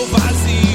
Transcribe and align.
meu 0.00 0.06
vazio. 0.06 0.69